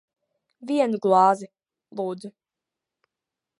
[0.71, 1.49] Vienu glāzi.
[2.01, 2.35] Lūdzu.